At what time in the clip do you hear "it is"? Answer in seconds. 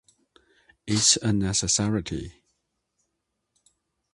0.87-1.19